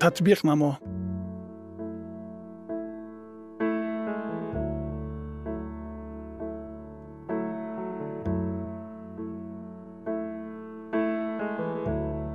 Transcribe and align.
татбиқ 0.00 0.40
намо. 0.48 0.72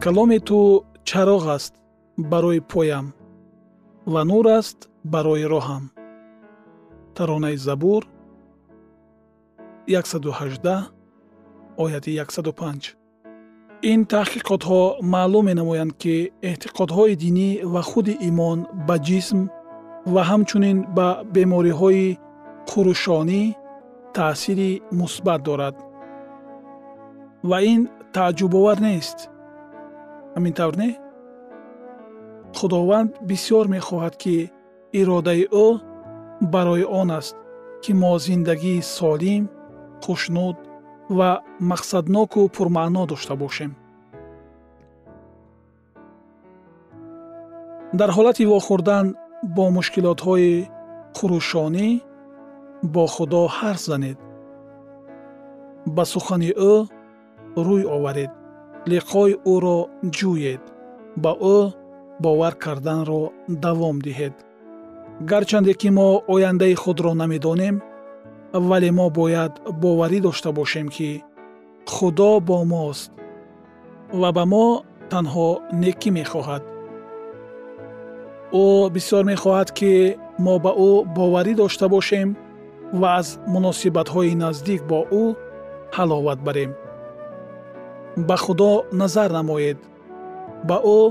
Каломи 0.04 0.40
ту 0.40 0.60
чароғ 1.06 1.44
аст 1.56 1.74
барои 2.18 2.60
поям 2.60 3.14
ва 4.06 4.22
нур 4.26 4.48
аст 4.60 4.90
барои 5.04 5.46
роҳам. 5.54 5.84
Таронаи 7.16 7.58
забур 7.58 8.04
118 9.88 10.92
ояти 11.78 12.12
105 12.30 13.01
ин 13.90 14.02
таҳқиқотҳо 14.14 14.82
маълум 15.14 15.46
менамоянд 15.50 15.94
ки 16.02 16.16
эътиқодҳои 16.50 17.14
динӣ 17.24 17.50
ва 17.74 17.82
худи 17.90 18.14
имон 18.30 18.60
ба 18.88 18.96
ҷисм 19.08 19.40
ва 20.14 20.22
ҳамчунин 20.30 20.78
ба 20.98 21.08
бемориҳои 21.34 22.08
хурушонӣ 22.70 23.42
таъсири 24.16 24.72
мусбат 25.00 25.42
дорад. 25.48 25.76
Ва 27.50 27.58
ин 27.74 27.82
тааҷҷубовар 28.16 28.78
нест. 28.88 29.18
Ҳамин 30.36 30.54
тавр 30.60 30.76
не? 30.82 30.90
Худованд 32.58 33.10
бисьёр 33.30 33.66
мехоҳад 33.76 34.16
ки 34.22 34.36
иродаи 35.00 35.44
ӯ 35.66 35.68
барои 36.54 36.86
он 37.02 37.10
аст 37.20 37.36
ки 37.84 37.92
мо 38.02 38.12
зиндагии 38.26 38.86
солим 38.98 39.44
хушнуд 40.04 40.58
ва 41.18 41.30
мақсадноку 41.72 42.42
пурмаъно 42.56 43.04
дошта 43.12 43.36
бошем. 43.44 43.72
Дар 48.00 48.10
ҳолати 48.16 48.44
вохӯрдан 48.52 49.06
бо 49.56 49.64
мушкилотҳои 49.78 50.52
хурушонӣ 51.18 51.90
бо 52.94 53.04
худо 53.14 53.42
ҳарф 53.58 53.82
занед. 53.90 54.18
Ба 55.96 56.04
сухани 56.14 56.52
ӯ 56.72 56.74
рӯй 57.68 57.84
оваред 57.96 58.32
лиқои 58.92 59.34
ӯро 59.54 59.78
ҷӯед 60.18 60.64
ба 61.24 61.32
ӯ 61.56 61.60
бовар 62.24 62.54
карданро 62.64 63.22
давом 63.64 63.98
диҳед. 64.06 64.36
Гарчанде 65.30 65.74
ки 65.82 65.90
мо 65.98 66.08
ояндаи 66.34 66.76
худро 66.84 67.12
намедонем 67.22 67.76
вале 68.54 68.92
мо 68.92 69.10
бояд 69.10 69.54
боварӣ 69.82 70.20
дошта 70.22 70.52
бошем 70.52 70.88
ки 70.90 71.24
худо 71.88 72.40
бо 72.40 72.64
мост 72.66 73.12
ва 74.14 74.30
ба 74.32 74.46
мо 74.46 74.84
танҳо 75.12 75.50
некӣ 75.82 76.10
мехоҳад. 76.20 76.64
Ӯ 78.64 78.66
бисьёр 78.94 79.24
мехоҳад 79.32 79.70
ки 79.78 79.94
мо 80.46 80.56
ба 80.64 80.72
ӯ 80.90 80.92
боварӣ 81.16 81.54
дошта 81.62 81.88
бошем 81.96 82.28
ва 83.00 83.08
аз 83.20 83.28
муносибатҳои 83.54 84.36
наздик 84.44 84.82
бо 84.92 85.00
ӯ 85.22 85.24
ҳаловат 85.96 86.40
барем. 86.48 86.72
Ба 88.28 88.36
худо 88.44 88.72
назар 89.00 89.30
намоед 89.38 89.80
ба 90.68 90.78
ӯ 90.98 91.02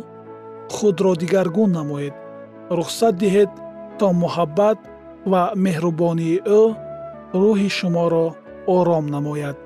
худро 0.75 1.13
дигаргун 1.23 1.71
намоед. 1.79 2.15
Рухсат 2.79 3.15
диҳед 3.23 3.51
то 3.99 4.07
муҳаббат 4.23 4.79
ва 5.31 5.43
меҳрубонии 5.65 6.43
ӯ 6.61 6.63
рӯҳи 7.35 7.71
шуморо 7.79 8.27
ором 8.77 9.07
намояд. 9.15 9.57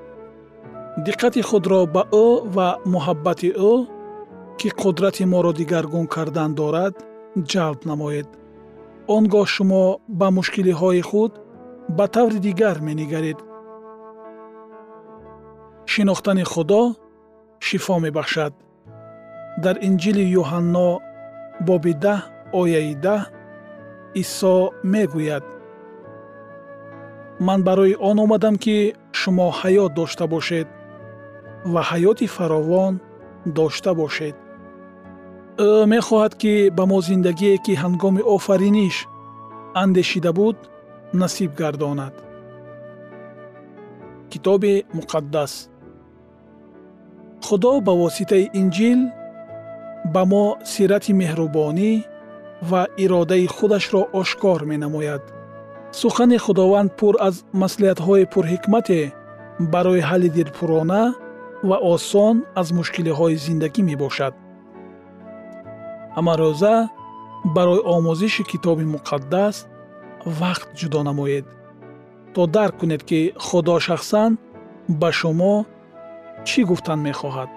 Диққати 1.05 1.41
худро 1.49 1.79
ба 1.95 2.03
ӯ 2.25 2.27
ва 2.55 2.67
муҳаббати 2.93 3.49
ӯ 3.71 3.73
ки 4.59 4.69
қудрати 4.81 5.23
моро 5.31 5.51
дигаргун 5.59 6.05
кардан 6.15 6.51
дорад 6.59 6.95
ҷалб 7.51 7.79
намоед. 7.89 8.27
Он 9.15 9.23
гоҳ 9.33 9.45
шумо 9.55 9.83
ба 10.19 10.27
мушкилиҳои 10.37 11.01
худ 11.09 11.31
ба 11.97 12.05
таври 12.15 12.39
дигар 12.47 12.77
менигаред. 12.87 13.39
Шинохтани 15.91 16.45
худо 16.53 16.81
шифо 17.65 17.95
мебахшад. 18.05 18.53
Дар 19.63 19.75
инҷили 19.87 20.23
юҳанно 20.41 20.89
боби 21.67 21.93
даҳ 22.03 22.19
ояи 22.61 22.93
даҳ 23.05 23.21
исо 24.21 24.55
мегӯяд 24.93 25.45
ман 27.39 27.63
барои 27.63 27.95
он 27.99 28.19
омадам 28.19 28.55
ки 28.57 28.95
шумо 29.11 29.47
ҳаёт 29.61 29.93
дошта 29.93 30.25
бошед 30.27 30.67
ва 31.65 31.81
ҳаёти 31.89 32.27
фаровон 32.35 32.93
дошта 33.45 33.91
бошед. 33.93 34.35
Ӯ 35.67 35.85
мехоҳад 35.93 36.33
ки 36.41 36.53
ба 36.77 36.83
мо 36.91 36.99
зиндагие 37.07 37.57
ки 37.65 37.73
ҳангоми 37.83 38.21
офариниш 38.35 38.95
андешида 39.83 40.31
буд 40.39 40.57
насиб 41.21 41.51
гардонад. 41.59 42.15
Китоби 44.31 44.73
муқаддас. 44.97 45.53
Худо 47.45 47.71
ба 47.87 47.93
воситаи 48.01 48.49
инҷил 48.61 48.99
ба 50.13 50.21
мо 50.31 50.45
сирати 50.71 51.11
меҳрубонӣ 51.21 51.91
ва 52.69 52.81
иродаи 53.03 53.47
худашро 53.55 54.01
ошкор 54.21 54.59
менамояд 54.71 55.23
сухани 56.01 56.37
худованд 56.45 56.89
пур 56.99 57.15
аз 57.27 57.35
маслиҳатҳои 57.61 58.29
пурҳикмате 58.33 59.01
барои 59.73 60.01
ҳалли 60.09 60.29
дилпурона 60.37 61.03
ва 61.69 61.77
осон 61.93 62.35
аз 62.59 62.67
мушкилиҳои 62.77 63.35
зиндагӣ 63.45 63.81
мебошад. 63.89 64.33
Ҳамарӯза 66.15 66.75
барои 67.55 67.85
омӯзиши 67.95 68.43
китоби 68.51 68.85
муқаддас 68.95 69.55
вақт 70.39 70.67
ҷудо 70.79 70.99
намоед 71.09 71.45
то 72.33 72.41
дарк 72.55 72.75
кунед 72.79 73.01
ки 73.09 73.19
худо 73.45 73.75
шахсан 73.87 74.31
ба 75.01 75.09
шумо 75.19 75.53
чӣ 76.47 76.59
гуфтан 76.69 76.99
мехоҳад. 77.07 77.49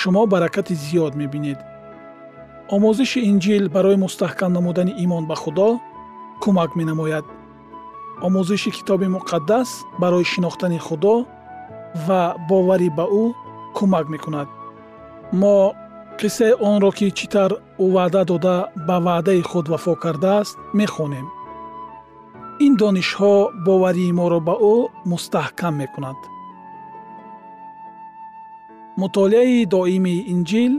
Шумо 0.00 0.22
баракати 0.32 0.74
зиёд 0.84 1.12
мебинед. 1.20 1.60
Омӯзиши 2.74 3.20
инҷил 3.30 3.64
барои 3.76 4.02
мустаҳкам 4.04 4.50
намудани 4.56 4.92
имон 5.04 5.24
ба 5.30 5.36
худо 5.42 5.68
кӯмак 6.42 6.70
менамояд. 6.78 7.24
Омӯзиши 8.26 8.70
китоби 8.76 9.08
муқаддас 9.16 9.68
барои 10.00 10.24
шинохтани 10.32 10.78
худо 10.86 11.14
ва 12.06 12.22
боварӣ 12.48 12.88
ба 12.98 13.04
ӯ 13.22 13.24
кӯмак 13.76 14.06
мекунад. 14.14 14.48
Мо 15.40 15.56
қиссаи 16.18 16.54
онро 16.68 16.90
ки 16.98 17.06
чӣ 17.18 17.26
тавр 17.32 17.52
ӯ 17.84 17.86
ваъда 17.94 18.22
дода 18.30 18.56
ба 18.86 18.96
ваъдаи 19.06 19.42
худ 19.50 19.66
вафо 19.72 19.94
кардааст 20.02 20.54
мехонем. 20.78 21.26
Ин 22.64 22.72
донишҳо 22.80 23.34
боварии 23.66 24.16
моро 24.18 24.40
ба 24.48 24.54
ӯ 24.74 24.76
мустаҳкам 25.10 25.74
мекунад. 25.82 26.18
Мутолиаи 29.00 29.66
доимии 29.74 30.26
инҷил 30.32 30.74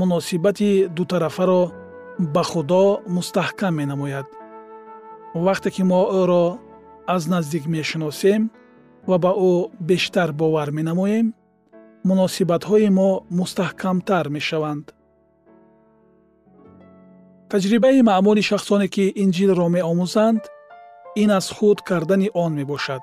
муносибати 0.00 0.70
дутарафаро 0.96 1.62
ба 2.34 2.42
худо 2.50 2.84
мустаҳкам 3.16 3.72
менамояд 3.80 4.26
вақте 5.44 5.68
ки 5.74 5.82
мо 5.90 6.00
ӯро 6.22 6.46
аз 7.14 7.22
наздик 7.32 7.64
мешиносем 7.74 8.42
ва 9.08 9.16
ба 9.24 9.32
ӯ 9.52 9.54
бештар 9.88 10.28
бовар 10.40 10.68
менамоем 10.78 11.26
муносибатҳои 12.08 12.88
мо 12.98 13.10
мустаҳкамтар 13.38 14.26
мешаванд. 14.36 14.86
Таҷрибаи 17.50 18.00
маъмули 18.10 18.42
шахсоне 18.50 18.88
ки 18.94 19.04
инҷилро 19.22 19.66
меомӯзанд 19.76 20.42
ин 21.22 21.30
аз 21.38 21.46
худ 21.56 21.78
кардани 21.88 22.28
он 22.44 22.52
мебошад. 22.58 23.02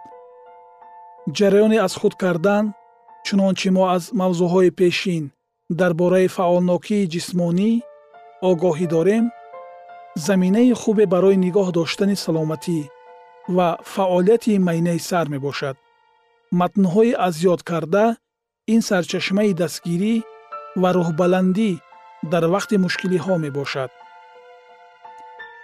Ҷараёни 1.37 1.77
аз 1.85 1.93
худ 1.99 2.13
кардан 2.23 2.65
чунончи 3.25 3.69
мо 3.75 3.83
аз 3.95 4.03
мавзӯъҳои 4.19 4.71
пешин 4.79 5.23
дар 5.79 5.91
бораи 6.01 6.27
фаъолнокии 6.35 7.09
ҷисмонӣ 7.13 7.71
огоҳӣ 8.49 8.87
дорем 8.95 9.25
заминаи 10.15 10.73
хубе 10.73 11.05
барои 11.05 11.37
нигоҳ 11.45 11.67
доштани 11.77 12.15
саломатӣ 12.15 12.79
ва 13.55 13.67
фаъолияти 13.93 14.53
майнаи 14.67 14.99
сар 15.09 15.27
мебошад. 15.33 15.77
Матнҳои 16.59 17.11
аз 17.27 17.35
ёд 17.53 17.61
карда 17.69 18.05
ин 18.73 18.81
сарчашмаи 18.89 19.53
дастгирӣ 19.61 20.15
ва 20.81 20.89
рӯҳбаландӣ 20.97 21.71
дар 22.31 22.43
вақти 22.53 22.75
мушкилиҳо 22.83 23.35
мебошад. 23.45 23.91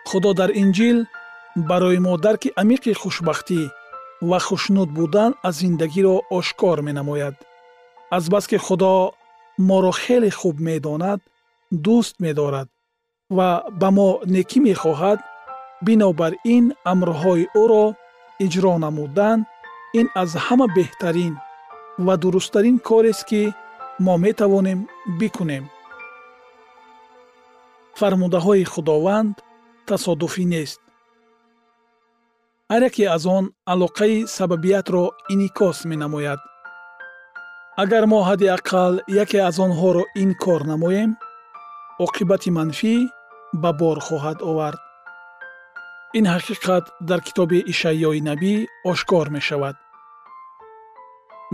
Худо 0.09 0.29
дар 0.39 0.49
инҷил 0.61 0.99
барои 1.69 1.99
мо 2.05 2.13
дарки 2.25 2.49
амиқи 2.61 2.93
хушбахтӣ 3.01 3.61
ва 4.29 4.39
хушнуд 4.47 4.89
будан 4.97 5.31
аз 5.47 5.55
зиндагиро 5.61 6.15
ошкор 6.37 6.77
менамояд. 6.87 7.35
Азбаски 8.17 8.57
худо 8.65 8.93
моро 9.69 9.91
хеле 10.01 10.31
хуб 10.39 10.55
медонад 10.67 11.19
дӯст 11.85 12.15
медорад 12.25 12.69
ва 13.37 13.49
ба 13.81 13.89
мо 13.97 14.09
некӣ 14.35 14.59
мехоҳад 14.67 15.19
бинобар 15.85 16.33
ин 16.55 16.65
амрҳои 16.91 17.43
ӯро 17.63 17.85
иҷро 18.45 18.73
намудан 18.85 19.39
ин 19.99 20.07
аз 20.21 20.31
ҳама 20.45 20.67
беҳтарин 20.77 21.33
ва 22.05 22.13
дурусттарин 22.21 22.77
корест 22.89 23.23
ки 23.29 23.43
мо 24.05 24.13
метавонем 24.25 24.79
бикунем. 25.19 25.65
Фармудаҳои 27.99 28.63
худованд 28.73 29.35
тасодуфӣ 29.87 30.45
нест. 30.53 30.81
Ҳар 32.71 32.81
яке 32.89 33.03
аз 33.15 33.23
он 33.37 33.45
алоқаи 33.73 34.15
сабабиятро 34.37 35.03
инъикос 35.33 35.77
менамояд. 35.91 36.39
Агар 37.83 38.03
мо 38.11 38.19
ҳадди 38.29 38.47
аққал 38.57 38.93
яке 39.23 39.39
аз 39.49 39.57
онҳоро 39.65 40.03
инкор 40.23 40.61
намоем 40.71 41.11
оқибати 42.05 42.49
манфӣ 42.57 42.95
ба 43.53 43.71
бор 43.79 43.97
хоҳад 44.07 44.39
овард. 44.49 44.81
Ин 46.17 46.25
ҳақиқат 46.33 46.85
дар 47.09 47.19
китоби 47.27 47.59
ишаъёи 47.71 48.21
набӣ 48.29 48.53
ошкор 48.91 49.27
мешавад. 49.35 49.75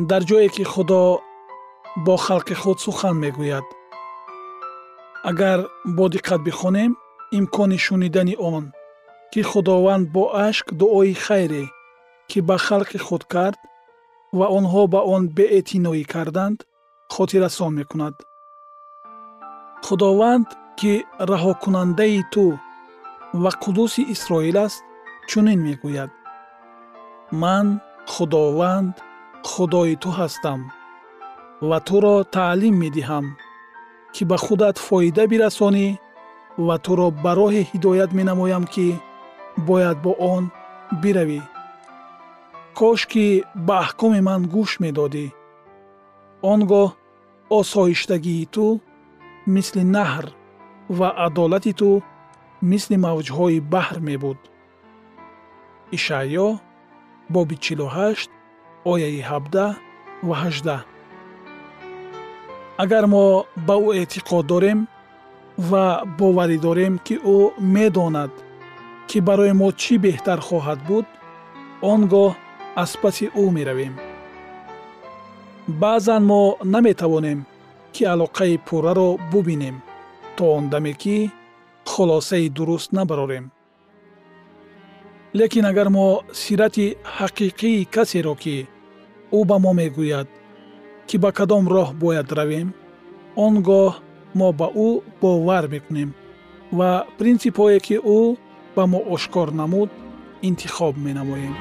Дар 0.10 0.22
ҷое 0.30 0.50
ки 0.56 0.64
худо 0.74 1.02
бо 2.06 2.16
халқи 2.26 2.56
худ 2.62 2.78
сухан 2.86 3.16
мегӯяд. 3.24 3.68
Агар 5.30 5.60
бо 5.98 6.06
диққат 6.14 6.42
бихонем 6.48 6.92
имкони 7.38 7.78
шунидани 7.86 8.36
он 8.54 8.66
ки 9.32 9.42
худованд 9.50 10.06
бо 10.16 10.24
ашк 10.48 10.68
дуои 10.80 11.14
хайре 11.26 11.66
ки 12.30 12.40
ба 12.48 12.56
халқи 12.68 13.00
худ 13.06 13.24
кард 13.34 13.60
ва 14.38 14.46
онҳо 14.58 14.82
ба 14.94 15.00
он 15.16 15.24
беэътиноӣ 15.38 16.04
карданд 16.14 16.60
хотиррасон 17.14 17.72
мекунад. 17.80 18.16
Худованд 19.86 20.48
ки 20.80 20.94
раҳокунандаи 21.32 22.22
ту 22.34 22.46
ва 23.44 23.52
қудуси 23.64 24.02
исроил 24.14 24.58
аст 24.66 24.80
чунин 25.30 25.60
мегӯяд. 25.68 26.12
Ман 27.42 27.68
худованд 28.14 28.94
худои 29.52 29.96
ту 30.04 30.10
ҳастам 30.20 30.62
ва 31.70 31.78
туро 31.88 32.16
таълим 32.36 32.76
медиҳам 32.84 33.26
ки 34.14 34.22
ба 34.30 34.38
худат 34.46 34.76
фоида 34.86 35.24
бирасонӣ 35.32 35.88
ва 36.68 36.76
туро 36.86 37.08
ба 37.24 37.32
роҳе 37.40 37.62
ҳидоят 37.72 38.12
менамоям 38.20 38.64
ки 38.74 38.88
бояд 39.68 39.98
бо 40.06 40.12
он 40.34 40.44
биравӣ. 41.02 41.42
Кошки 42.80 43.26
ба 43.68 43.76
аҳкоми 43.84 44.22
ман 44.30 44.42
гӯш 44.54 44.72
медодӣ. 44.84 45.26
Он 46.52 46.60
гоҳ 46.72 46.90
осоиштагии 47.60 48.46
ту 48.54 48.66
мисли 49.54 49.84
наҳр 49.96 50.26
ва 50.90 51.10
адолати 51.26 51.74
ту 51.74 52.02
мисли 52.62 52.96
мавҷҳои 53.06 53.60
баҳр 53.74 53.98
мебуд. 54.08 54.38
Ишаъё 55.98 56.48
боби 57.30 57.56
48 57.56 58.30
ояи 58.86 59.22
17 59.22 59.76
ва 60.28 60.36
18 60.36 60.86
агар 62.78 63.06
мо 63.14 63.46
ба 63.68 63.76
ӯ 63.88 63.90
эътиқод 64.02 64.46
дорем 64.54 64.80
ва 65.70 65.86
боварӣ 66.18 66.58
дорем 66.68 66.94
ки 67.06 67.16
ӯ 67.36 67.40
медонад 67.76 68.32
ки 69.10 69.18
барои 69.28 69.54
мо 69.62 69.68
чӣ 69.82 69.96
беҳтар 70.06 70.40
хоҳад 70.48 70.80
буд 70.90 71.06
он 71.92 72.02
гоҳ 72.14 72.32
аз 72.84 72.92
паси 73.02 73.26
ӯ 73.42 73.46
меравем. 73.58 73.94
Баъзан 75.82 76.24
мо 76.32 76.42
наметавонем 76.74 77.40
ки 77.94 78.04
алоқаи 78.14 78.56
пурраро 78.68 79.10
бубинем 79.32 79.76
то 80.38 80.54
он 80.56 80.70
даме 80.70 80.94
ки 80.94 81.32
хулосаи 81.86 82.50
дуруст 82.50 82.92
набарорем. 82.92 83.52
Лекин 85.34 85.66
агар 85.66 85.90
мо 85.90 86.24
сирати 86.34 86.98
ҳақиқии 87.18 87.88
касеро 87.96 88.36
ки 88.44 88.58
ӯ 89.38 89.40
ба 89.50 89.58
мо 89.64 89.72
мегӯяд 89.80 90.28
ки 91.08 91.16
ба 91.24 91.30
кадом 91.38 91.66
роҳ 91.76 91.90
бояд 92.02 92.30
равем 92.38 92.68
он 93.46 93.54
гоҳ 93.68 93.94
мо 94.40 94.48
ба 94.60 94.68
ӯ 94.88 94.90
бовар 95.22 95.66
мекунем 95.74 96.10
ва 96.78 96.90
принсипҳое 97.18 97.80
ки 97.88 97.96
ӯ 98.18 98.22
ба 98.76 98.84
мо 98.92 99.00
ошкор 99.16 99.48
намуд 99.60 99.90
интихоб 100.48 100.96
менамоем 101.06 101.54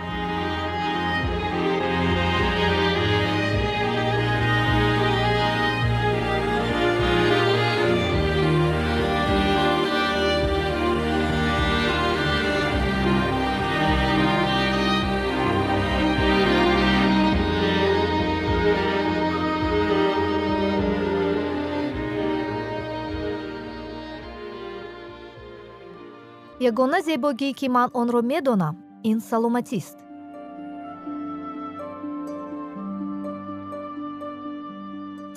ягона 26.71 26.99
зебогӣ 27.07 27.51
ки 27.59 27.67
ман 27.75 27.89
онро 28.01 28.21
медонам 28.31 28.75
ин 29.11 29.19
саломатист. 29.29 29.97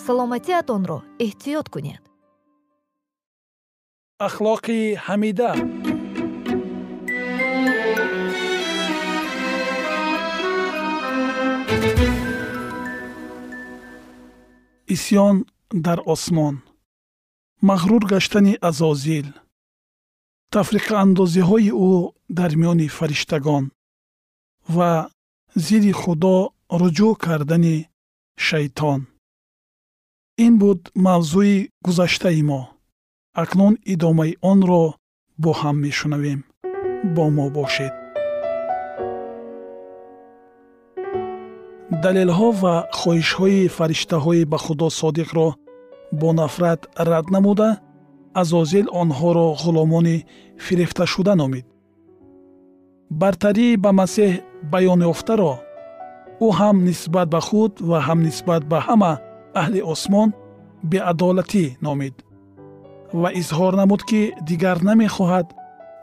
Саломатиатонро 0.05 0.99
эҳтиёт 1.25 1.67
кунед. 1.73 2.03
Ахлоқи 4.27 4.79
ҳамида. 5.05 5.51
Исьён 14.95 15.35
дар 15.85 15.99
осмон. 16.13 16.55
Мағрур 17.67 18.03
гаштани 18.13 18.53
азозил 18.69 19.27
тафриқаандозиҳои 20.53 21.69
ӯ 21.89 21.91
дар 22.37 22.51
миёни 22.59 22.87
фариштагон 22.97 23.65
ва 24.75 24.91
зидди 25.65 25.93
худо 26.01 26.35
руҷӯъ 26.79 27.11
кардани 27.23 27.77
шайтон. 28.45 28.99
Ин 30.45 30.53
буд 30.61 30.81
мавзӯи 31.05 31.57
гузаштаи 31.85 32.41
мо. 32.49 32.61
Акнун 33.41 33.73
идомаи 33.93 34.33
онро 34.51 34.83
бо 35.43 35.51
ҳам 35.59 35.75
мешунавем. 35.85 36.39
Бо 37.15 37.23
мо 37.35 37.45
бошед. 37.57 37.93
Далелҳо 42.03 42.49
ва 42.61 42.75
хоҳишҳои 42.99 43.71
фариштаҳои 43.77 44.43
ба 44.51 44.57
худо 44.65 44.87
содиқро 44.99 45.47
бо 46.19 46.27
нафрат 46.39 46.81
рад 47.09 47.25
намуда 47.35 47.69
азозил 48.41 48.87
онҳоро 49.01 49.47
ғуломони 49.61 50.17
фирефташуда 50.65 51.33
номид. 51.41 51.65
Бартарӣ 53.21 53.67
ба 53.83 53.91
масеҳ 53.99 54.31
баёнёфтаро 54.71 55.53
ӯ 56.45 56.47
ҳам 56.59 56.77
нисбат 56.87 57.27
ба 57.33 57.41
худ 57.47 57.73
ва 57.89 57.97
ҳам 58.07 58.19
нисбат 58.27 58.63
ба 58.71 58.79
ҳама 58.87 59.13
аҳли 59.61 59.81
осмон 59.93 60.29
беадолатӣ 60.91 61.65
номид 61.85 62.15
ва 63.21 63.29
изҳор 63.41 63.73
намуд 63.81 64.01
ки 64.09 64.21
дигар 64.49 64.77
намехоҳад 64.89 65.47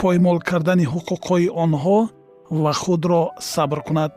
поймол 0.01 0.39
кардани 0.49 0.87
ҳуқуқҳои 0.93 1.53
онҳо 1.65 1.99
ва 2.63 2.73
худро 2.83 3.23
сабр 3.53 3.79
кунад 3.87 4.13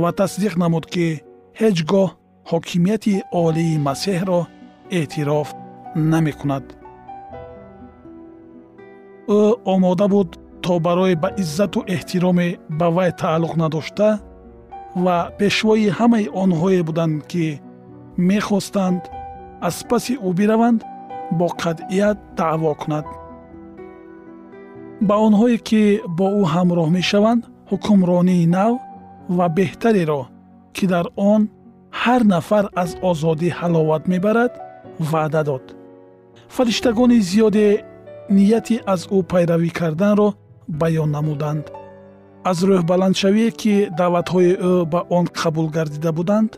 ва 0.00 0.10
тасдиқ 0.20 0.54
намуд 0.62 0.84
ки 0.94 1.06
ҳеҷ 1.60 1.78
гоҳ 1.92 2.08
ҳокимияти 2.50 3.14
олии 3.44 3.82
масеҳро 3.88 4.40
эътироф 4.98 5.48
намекунад 6.12 6.64
ӯ 9.36 9.40
омода 9.72 10.06
буд 10.14 10.28
то 10.64 10.72
барои 10.86 11.14
ба 11.22 11.28
иззату 11.42 11.80
эҳтироме 11.94 12.48
ба 12.78 12.86
вай 12.96 13.10
тааллуқ 13.20 13.54
надошта 13.62 14.08
ва 15.04 15.16
пешвои 15.38 15.88
ҳамаи 15.98 16.26
онҳое 16.42 16.82
буданд 16.88 17.16
ки 17.30 17.46
мехостанд 18.30 19.02
аз 19.68 19.76
паси 19.88 20.14
ӯ 20.28 20.30
бираванд 20.38 20.80
бо 21.38 21.46
қатъият 21.62 22.18
даъво 22.38 22.72
кунад. 22.82 23.06
ба 25.08 25.14
онҳое 25.26 25.58
ки 25.68 25.82
бо 26.18 26.26
ӯ 26.40 26.42
ҳамроҳ 26.54 26.88
мешаванд 26.98 27.42
ҳукмронии 27.70 28.50
нав 28.56 28.74
ва 29.36 29.46
беҳтареро 29.56 30.22
ки 30.76 30.84
дар 30.92 31.06
он 31.32 31.42
ҳар 32.02 32.22
нафар 32.34 32.64
аз 32.82 32.90
озодӣ 33.10 33.48
ҳаловат 33.58 34.02
мебарад 34.12 34.52
ваъда 35.10 35.42
дод. 35.48 35.64
фариштагони 36.54 37.18
зиёде 37.30 37.66
нияти 38.36 38.76
аз 38.92 39.02
ӯ 39.16 39.18
пайравӣ 39.30 39.70
карданро 39.80 40.28
баён 40.80 41.10
намуданд. 41.16 41.64
Аз 42.50 42.58
рӯҳбаландшавие 42.68 43.50
ки 43.60 43.74
даъватҳои 43.98 44.52
ӯ 44.70 44.74
ба 44.92 45.00
он 45.18 45.26
қабул 45.40 45.66
гардида 45.76 46.10
буданд 46.18 46.50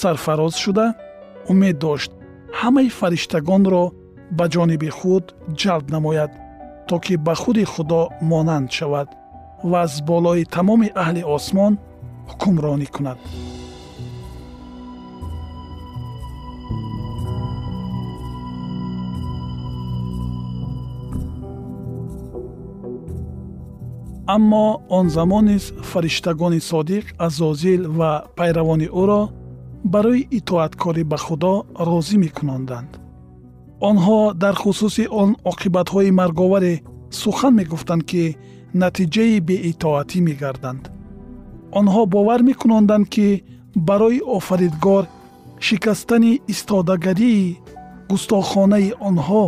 сарфароз 0.00 0.54
шуда 0.64 0.86
умед 1.52 1.76
дошт. 1.84 2.10
Ҳамаи 2.60 2.88
фариштагонро 2.98 3.84
ба 4.38 4.44
ҷониби 4.54 4.90
худ 4.98 5.24
ҷалб 5.60 5.86
намояд 5.94 6.32
то 6.88 6.94
ки 7.04 7.14
ба 7.26 7.34
худи 7.42 7.64
худо 7.72 8.00
монанд 8.30 8.68
шавад 8.76 9.08
ва 9.70 9.78
аз 9.86 9.94
болои 10.10 10.44
тамоми 10.56 10.88
аҳли 11.02 11.22
осмон 11.36 11.72
ҳукмронӣ 12.30 12.86
кунад 12.94 13.18
аммо 24.26 24.82
он 24.88 25.10
замон 25.10 25.44
низ 25.46 25.72
фариштагони 25.90 26.60
содиқ 26.70 27.04
азозил 27.26 27.82
ва 27.98 28.10
пайравони 28.36 28.88
ӯро 29.02 29.22
барои 29.92 30.28
итоаткорӣ 30.38 31.04
ба 31.10 31.18
худо 31.24 31.54
розӣ 31.88 32.16
мекунонданд 32.24 32.90
онҳо 33.90 34.20
дар 34.42 34.54
хусуси 34.62 35.04
он 35.22 35.30
оқибатҳои 35.50 36.10
марговаре 36.20 36.74
сухан 37.20 37.52
мегуфтанд 37.60 38.02
ки 38.10 38.24
натиҷаи 38.82 39.36
беитоатӣ 39.48 40.18
мегарданд. 40.28 40.82
Онҳо 41.78 42.02
бовар 42.14 42.40
мекунонданд 42.50 43.06
ки 43.14 43.28
барои 43.88 44.20
офаридгор 44.36 45.04
шикастани 45.66 46.32
истодагарии 46.52 47.58
густохонаи 48.10 48.88
онҳо 49.08 49.44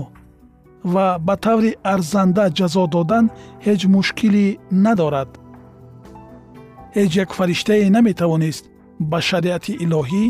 ва 0.93 1.07
ба 1.27 1.35
таври 1.45 1.73
арзанда 1.95 2.45
ҷазо 2.59 2.85
додан 2.95 3.25
ҳеҷ 3.67 3.81
мушкилӣ 3.95 4.47
надорад. 4.85 5.31
Ҳеҷ 6.97 7.13
як 7.25 7.31
фариштае 7.39 7.87
наметавонист 7.97 8.65
ба 9.11 9.19
шариати 9.29 9.73
илоҳӣ 9.85 10.25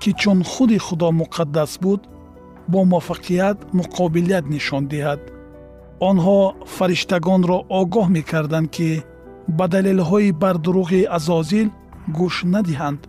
ки 0.00 0.10
чун 0.20 0.38
худи 0.50 0.78
худо 0.86 1.08
муқаддас 1.20 1.72
буд 1.84 2.00
бо 2.72 2.78
муваффақият 2.92 3.58
муқобилият 3.78 4.44
нишон 4.54 4.84
диҳад. 4.92 5.20
Онҳо 6.08 6.38
фариштагонро 6.76 7.58
огоҳ 7.80 8.06
мекарданд 8.16 8.68
ки 8.76 8.90
ба 9.58 9.64
далелҳои 9.74 10.36
бардуруғи 10.42 11.02
азозил 11.16 11.68
гӯш 12.18 12.36
надиҳанд. 12.54 13.00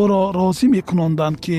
Ӯро 0.00 0.22
розӣ 0.38 0.66
мекунонданд 0.76 1.36
ки 1.44 1.58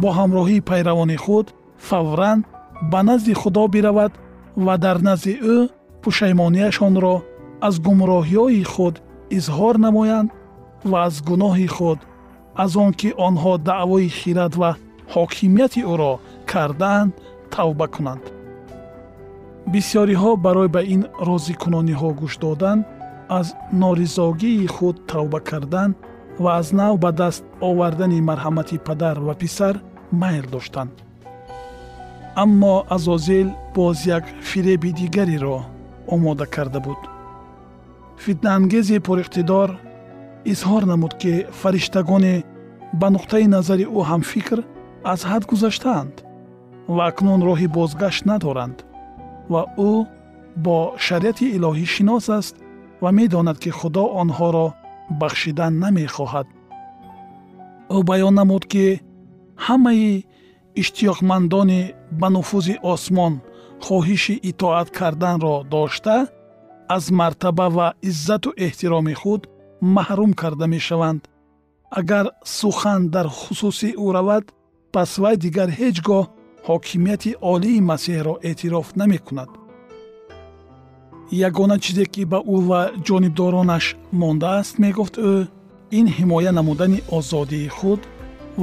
бо 0.00 0.08
ҳамроҳии 0.18 0.66
пайравони 0.70 1.18
худ 1.24 1.46
фавран 1.88 2.38
ба 2.82 3.02
назди 3.02 3.34
худо 3.34 3.68
биравад 3.68 4.12
ва 4.56 4.78
дар 4.78 4.98
назди 5.08 5.34
ӯ 5.54 5.56
пушаймонияшонро 6.02 7.14
аз 7.66 7.74
гумроҳиҳои 7.86 8.64
худ 8.72 8.94
изҳор 9.38 9.74
намоянд 9.86 10.30
ва 10.90 10.98
аз 11.08 11.14
гуноҳи 11.28 11.68
худ 11.76 11.98
аз 12.64 12.76
он 12.76 12.92
ки 13.00 13.08
онҳо 13.28 13.52
даъвои 13.68 14.08
хират 14.18 14.54
ва 14.60 14.70
ҳокимияти 15.14 15.80
ӯро 15.92 16.12
кардаанд 16.50 17.12
тавба 17.54 17.86
кунанд. 17.94 18.24
Бисьёриҳо 19.72 20.30
барои 20.44 20.68
ба 20.76 20.82
ин 20.94 21.02
розикунониҳо 21.28 22.10
гӯш 22.20 22.34
додан 22.44 22.78
аз 23.38 23.46
норизогии 23.82 24.66
худ 24.66 24.96
тавба 25.10 25.40
кардан 25.50 25.90
ва 26.42 26.50
аз 26.60 26.68
нав 26.78 26.94
ба 27.04 27.10
даст 27.20 27.44
овардани 27.68 28.20
марҳамати 28.28 28.76
падар 28.86 29.16
ва 29.26 29.34
писар 29.42 29.74
майл 30.22 30.46
доштанд 30.54 30.92
аммо 32.42 32.84
азозил 32.88 33.48
боз 33.74 34.06
як 34.06 34.24
фиреби 34.42 34.92
дигареро 34.92 35.64
омода 36.06 36.46
карда 36.46 36.80
буд. 36.80 37.00
Фитнаангези 38.24 38.98
пуриқтидор 39.06 39.70
изҳор 40.52 40.82
намуд 40.92 41.14
ки 41.20 41.46
фариштагоне 41.60 42.34
ба 43.00 43.08
нуқтаи 43.14 43.46
назари 43.56 43.84
ӯ 43.98 44.00
ҳамфикр 44.10 44.58
аз 45.12 45.20
ҳад 45.30 45.42
гузаштаанд 45.50 46.14
ва 46.94 47.02
акнун 47.10 47.40
роҳи 47.48 47.68
бозгашт 47.76 48.22
надоранд 48.30 48.78
ва 49.52 49.62
ӯ 49.90 49.92
бо 50.64 50.78
шариати 51.06 51.46
илоҳӣ 51.56 51.86
шинос 51.94 52.26
аст 52.38 52.54
ва 53.02 53.10
медонад 53.18 53.58
ки 53.62 53.70
худо 53.78 54.04
онҳоро 54.22 54.66
бахшидан 55.20 55.72
намехоҳад. 55.82 56.46
Ӯ 57.96 57.98
баён 58.08 58.34
намуд 58.40 58.64
ки 58.72 58.86
ҳамаи 59.66 60.08
иштиёқмандони 60.80 61.80
ба 62.20 62.28
нуфузи 62.36 62.74
осмон 62.92 63.34
хоҳиши 63.84 64.34
итоат 64.50 64.88
карданро 64.98 65.54
дошта 65.74 66.16
аз 66.96 67.04
мартаба 67.10 67.68
ва 67.76 67.88
иззату 68.08 68.50
эҳтироми 68.66 69.14
худ 69.20 69.42
маҳрум 69.96 70.32
карда 70.40 70.66
мешаванд. 70.74 71.22
Агар 71.90 72.26
сухан 72.58 73.00
дар 73.14 73.26
хусуси 73.38 73.90
ӯ 74.04 74.06
равад 74.16 74.44
пас 74.92 75.10
вай 75.22 75.36
дигар 75.44 75.68
ҳеҷ 75.78 75.96
гоҳ 76.08 76.24
ҳокимияти 76.68 77.30
олии 77.52 77.86
масеҳро 77.90 78.34
эътироф 78.48 78.88
намекунад. 79.00 79.50
Ягона 81.48 81.76
чизе 81.84 82.04
ки 82.12 82.22
ба 82.32 82.38
ӯ 82.54 82.58
ва 82.68 82.80
ҷонибдоронаш 83.06 83.84
мондааст 84.20 84.74
мегуфт 84.84 85.14
ӯ 85.30 85.32
ин 85.98 86.06
ҳимоя 86.16 86.52
намудани 86.58 86.98
озодии 87.18 87.68
худ 87.76 88.00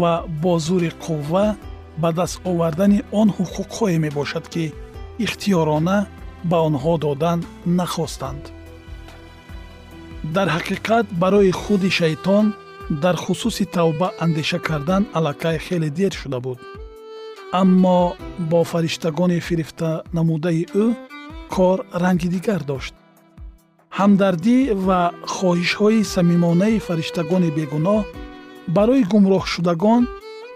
ва 0.01 0.13
бо 0.41 0.53
зури 0.65 0.91
қувва 1.03 1.46
ба 2.02 2.10
даст 2.18 2.38
овардани 2.52 3.00
он 3.20 3.28
ҳуқуқҳое 3.38 3.98
мебошад 4.06 4.46
ки 4.54 4.66
ихтиёрона 5.26 5.98
ба 6.50 6.58
онҳо 6.68 6.94
додан 7.06 7.40
нахостанд. 7.80 8.44
Дар 10.36 10.48
ҳақиқат 10.56 11.06
барои 11.22 11.52
худи 11.62 11.90
шайтон 12.00 12.46
дар 13.04 13.16
хусуси 13.24 13.66
тавба 13.66 14.08
андеша 14.24 14.60
кардан 14.68 15.04
аллакай 15.18 15.58
хеле 15.66 15.90
дер 15.90 16.14
шуда 16.22 16.40
буд. 16.46 16.60
Аммо 17.62 18.16
бо 18.50 18.64
фариштагони 18.72 19.40
фирифта 19.48 19.90
намудаи 20.18 20.64
ӯ 20.84 20.86
кор 21.54 21.78
ранги 22.04 22.28
дигар 22.36 22.62
дошт. 22.72 22.94
Ҳамдардӣ 24.00 24.58
ва 24.86 25.02
хоҳишҳои 25.36 26.02
самимонаи 26.16 26.84
фариштагони 26.88 27.50
бегуноҳ 27.58 28.02
барои 28.76 29.04
гумроҳшудагон 29.12 30.04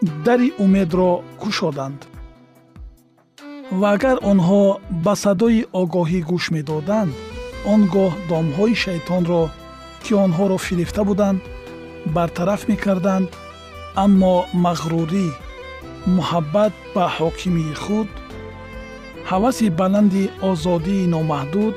дари 0.01 0.53
умедро 0.59 1.23
кушоданд 1.41 1.99
ва 3.79 3.87
агар 3.95 4.17
онҳо 4.31 4.63
ба 5.05 5.13
садои 5.23 5.61
огоҳӣ 5.81 6.19
гӯш 6.29 6.45
медоданд 6.55 7.11
он 7.73 7.81
гоҳ 7.95 8.11
домҳои 8.29 8.75
шайтонро 8.83 9.43
ки 10.03 10.13
онҳоро 10.25 10.57
фирифта 10.67 11.01
буданд 11.09 11.39
бартараф 12.15 12.61
мекарданд 12.71 13.27
аммо 14.03 14.35
мағрурӣ 14.65 15.27
муҳаббат 16.17 16.73
ба 16.95 17.05
ҳокимии 17.17 17.73
худ 17.83 18.09
ҳаваси 19.29 19.67
баланди 19.81 20.23
озодии 20.49 21.09
номаҳдуд 21.15 21.75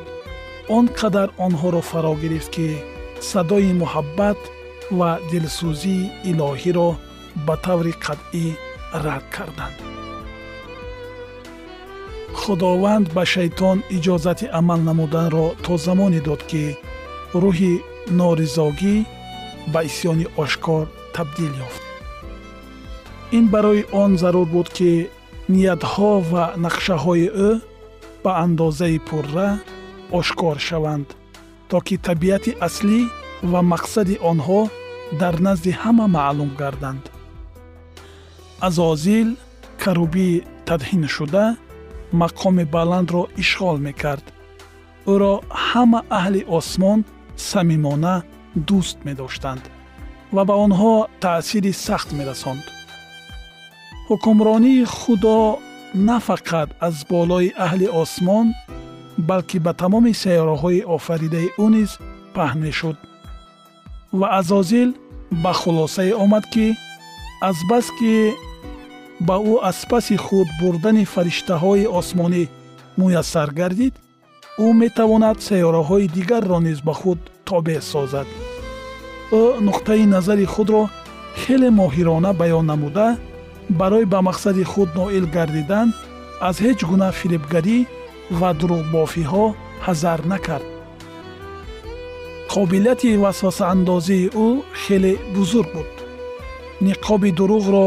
он 0.76 0.84
қадар 1.00 1.28
онҳоро 1.46 1.82
фаро 1.90 2.14
гирифт 2.22 2.50
ки 2.54 2.68
садои 3.30 3.72
муҳаббат 3.82 4.40
ва 4.98 5.10
дилсӯзии 5.30 6.10
илоҳиро 6.30 6.90
ба 7.46 7.54
таври 7.64 7.92
қатъӣ 8.04 8.46
рад 9.04 9.24
карданд. 9.34 9.78
Худованд 12.40 13.06
ба 13.16 13.24
шайтон 13.34 13.78
иҷозати 13.96 14.46
амал 14.58 14.80
намуданро 14.88 15.46
то 15.64 15.72
замоне 15.86 16.20
дод 16.28 16.42
ки 16.50 16.64
рӯҳи 17.42 17.74
норизогӣ 18.18 18.96
ба 19.72 19.80
исьёни 19.88 20.26
ошкор 20.42 20.84
табдил 21.14 21.52
ёфт. 21.66 21.82
Ин 23.36 23.44
барои 23.52 23.82
он 24.02 24.10
зарур 24.22 24.46
буд 24.54 24.68
ки 24.76 24.92
ниятҳо 25.52 26.12
ва 26.30 26.44
нақшаҳои 26.64 27.28
ӯ 27.48 27.50
ба 28.22 28.30
андозаи 28.44 28.98
пурра 29.08 29.48
ошкор 30.18 30.56
шаванд 30.68 31.08
то 31.70 31.76
ки 31.86 31.94
табиати 32.06 32.52
аслӣ 32.66 33.00
ва 33.50 33.60
мақсади 33.72 34.16
онҳо 34.30 34.60
дар 35.20 35.34
назди 35.46 35.70
ҳама 35.82 36.06
маълум 36.16 36.50
гарданд 36.60 37.04
азозил 38.68 39.28
карубии 39.82 40.44
тадҳиншуда 40.68 41.44
мақоми 42.22 42.64
баландро 42.76 43.22
ишғол 43.42 43.78
мекард. 43.86 44.26
Ӯро 45.12 45.34
ҳама 45.66 46.00
аҳли 46.18 46.42
осмон 46.58 47.00
самимона 47.50 48.16
дӯст 48.68 48.98
медоштанд 49.06 49.62
ва 50.34 50.42
ба 50.48 50.54
онҳо 50.64 50.94
таъсири 51.24 51.72
сахт 51.86 52.08
мерасонд. 52.18 52.64
Ҳукмронии 54.08 54.84
худо 54.98 55.38
на 56.08 56.16
фақат 56.28 56.68
аз 56.86 56.96
болои 57.12 57.54
аҳли 57.66 57.86
осмон 58.02 58.46
балки 59.28 59.58
ба 59.66 59.72
тамоми 59.82 60.12
сайёраҳои 60.22 60.86
офаридаи 60.96 61.48
ӯ 61.64 61.66
низ 61.74 61.90
паҳн 62.36 62.58
мешуд. 62.66 62.96
Ва 64.18 64.26
азозил 64.40 64.90
ба 65.42 65.52
хулосае 65.60 66.14
омад 66.24 66.44
ки 66.52 66.66
азбаски 67.48 68.14
ба 69.26 69.36
ӯ 69.52 69.54
аз 69.70 69.78
паси 69.90 70.16
худ 70.24 70.48
бурдани 70.60 71.04
фариштаҳои 71.14 71.90
осмонӣ 71.98 72.44
муяссар 73.00 73.48
гардид 73.60 73.94
ӯ 74.64 74.66
метавонад 74.82 75.38
сайёраҳои 75.48 76.10
дигарро 76.16 76.58
низ 76.66 76.78
ба 76.86 76.94
худ 77.00 77.20
тобеъ 77.48 77.80
созад. 77.92 78.28
Ӯ 79.40 79.42
нуқтаи 79.66 80.04
назари 80.14 80.46
худро 80.54 80.82
хеле 81.40 81.68
моҳирона 81.80 82.30
баён 82.40 82.64
намуда 82.70 83.08
барои 83.80 84.06
ба 84.12 84.18
мақсади 84.28 84.64
худ 84.72 84.88
ноил 84.98 85.26
гардидан 85.36 85.88
аз 86.48 86.56
ҳеҷ 86.64 86.80
гуна 86.90 87.08
фиребгарӣ 87.18 87.78
ва 88.40 88.50
дурӯғбофиҳо 88.58 89.44
ҳазар 89.86 90.20
накард. 90.32 90.66
Қобилияти 92.52 93.10
васвасаандозии 93.24 94.30
ӯ 94.46 94.48
хеле 94.82 95.12
бузург 95.34 95.68
буд. 95.74 95.90
Ниқоби 96.86 97.30
дурӯғро 97.38 97.86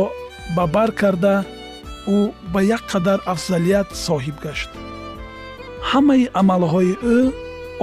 ба 0.56 0.63
бар 0.75 0.89
карда 1.01 1.36
ӯ 2.17 2.19
ба 2.53 2.60
як 2.75 2.84
қадар 2.91 3.19
афзалият 3.34 3.88
соҳиб 4.06 4.38
гашт. 4.45 4.69
Ҳамаи 5.89 6.23
амалҳои 6.41 6.93
ӯ 7.15 7.19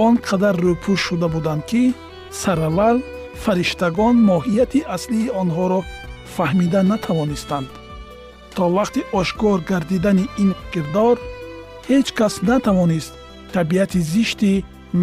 он 0.05 0.15
қадар 0.27 0.55
рӯпӯш 0.65 0.99
шуда 1.07 1.27
буданд 1.35 1.63
ки 1.69 1.83
сараввал 2.41 2.97
фариштагон 3.43 4.15
моҳияти 4.29 4.79
аслии 4.95 5.33
онҳоро 5.41 5.79
фаҳмида 6.35 6.81
натавонистанд. 6.91 7.69
То 8.55 8.63
вақти 8.77 9.01
ошкор 9.19 9.57
гардидани 9.71 10.25
ин 10.43 10.49
кирдор 10.73 11.17
ҳеҷ 11.89 12.07
кас 12.19 12.33
натавонист 12.49 13.13
табиати 13.55 13.99
зишти 14.13 14.51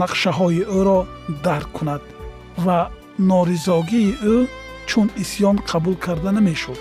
нақшаҳои 0.01 0.63
ӯро 0.79 0.99
дарк 1.47 1.69
кунад 1.77 2.03
ва 2.65 2.79
норизогии 3.31 4.17
ӯ 4.35 4.37
чун 4.89 5.09
исьён 5.23 5.57
қабул 5.71 5.97
карда 6.05 6.31
намешуд 6.39 6.79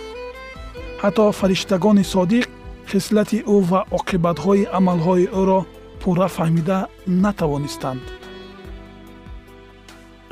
ҳатто 1.03 1.25
фариштагони 1.39 2.03
содиқ 2.13 2.45
хислати 2.91 3.39
ӯ 3.55 3.57
ва 3.69 3.81
оқибатҳои 3.97 4.69
амалҳои 4.77 5.25
ӯро 5.41 5.59
пурра 6.01 6.27
фаҳмида 6.37 6.77
натавонистанд. 7.23 8.03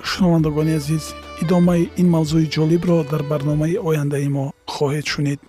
Шунавандагони 0.09 0.73
азиз 0.79 1.05
идомаи 1.43 1.83
ин 2.01 2.07
мавзӯи 2.15 2.47
ҷолибро 2.55 2.97
дар 3.11 3.21
барномаи 3.31 3.81
ояндаи 3.89 4.27
мо 4.35 4.45
хоҳед 4.73 5.05
шунид 5.13 5.39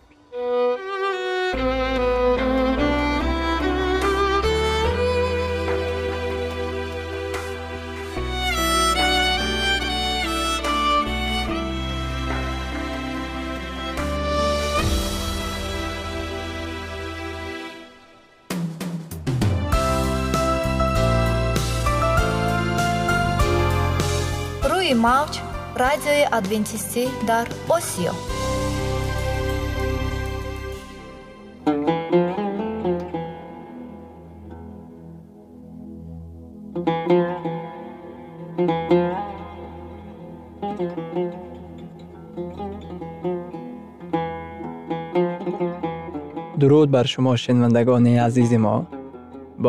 мавҷ 25.04 25.34
радиои 25.82 26.24
адвентистӣ 26.38 27.04
дар 27.30 27.46
осиё. 27.76 28.12
Дуруд 46.60 46.88
бар 46.90 47.06
шумо 47.12 47.36
шинавандагони 47.36 48.12
азизи 48.26 48.58
мо. 48.64 48.76
Бо 49.58 49.68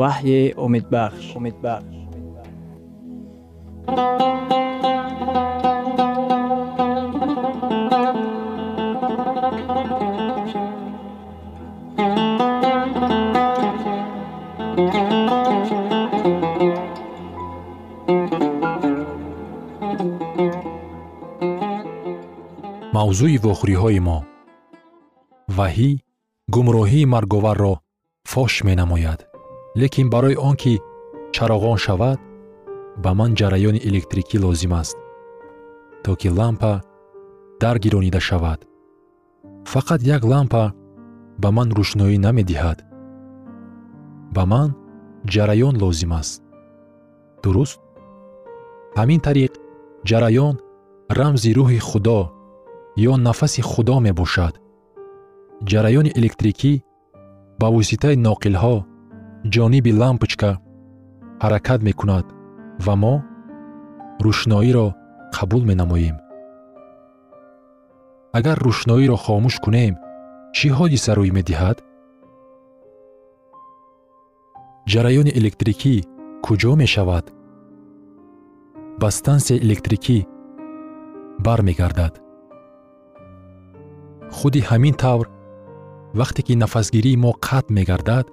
وحی 0.00 0.52
امیدبخش 0.52 1.36
امیدبخش 1.36 1.96
мавзӯи 22.96 23.38
вохӯриҳои 23.44 24.00
мо 24.06 24.18
ваҳӣ 25.56 25.90
гумроҳии 26.54 27.10
марговарро 27.14 27.74
фош 28.32 28.54
менамояд 28.68 29.20
лекин 29.75 30.09
барои 30.09 30.35
он 30.35 30.55
ки 30.55 30.79
чароғон 31.35 31.77
шавад 31.77 32.19
ба 33.03 33.13
ман 33.13 33.31
ҷараёни 33.39 33.79
электрикӣ 33.89 34.37
лозим 34.39 34.73
аст 34.73 34.97
то 36.03 36.15
ки 36.15 36.27
лампа 36.27 36.81
даргиронида 37.61 38.19
шавад. 38.19 38.65
Фақат 39.65 40.01
як 40.01 40.23
лампа 40.23 40.73
ба 41.41 41.49
ман 41.51 41.69
рӯшноӣ 41.77 42.17
намедиҳад. 42.25 42.79
Ба 44.35 44.43
ман 44.51 44.69
ҷараён 45.33 45.75
лозим 45.83 46.11
аст. 46.21 46.41
Дуруст? 47.43 47.79
Ҳамин 48.97 49.19
тариқ 49.27 49.53
ҷараён 50.09 50.55
рамзи 51.17 51.51
рӯҳи 51.57 51.79
худо 51.89 52.19
ё 53.09 53.13
нафаси 53.27 53.61
худо 53.71 53.95
мебошад. 54.05 54.53
Ҷараёни 55.69 56.11
электрикӣ 56.19 56.73
ба 57.59 57.67
воситаи 57.75 58.15
ноқилҳо 58.27 58.75
ҷониби 59.49 59.91
лампочка 60.01 60.51
ҳаракат 61.43 61.79
мекунад 61.87 62.25
ва 62.85 62.95
мо 63.01 63.15
рӯшноиро 64.25 64.87
қабул 65.35 65.63
менамоем. 65.69 66.17
Агар 68.37 68.57
рӯшноиро 68.67 69.17
хомӯш 69.23 69.55
кунем 69.63 69.93
чӣ 70.55 70.67
ҳодиса 70.77 71.11
рӯй 71.17 71.31
медиҳад? 71.37 71.77
Ҷараёни 74.91 75.31
электрикӣ 75.39 75.95
куҷо 76.45 76.71
мешавад? 76.81 77.25
Ба 79.01 79.09
стансияи 79.17 79.63
электрикӣ 79.65 80.17
бармегардад? 81.45 82.13
Худи 84.37 84.61
ҳамин 84.69 84.95
тавр 85.03 85.27
вақте 86.19 86.41
ки 86.45 86.53
нафасгирии 86.63 87.21
мо 87.23 87.31
қатъ 87.47 87.67
мегардад 87.77 88.25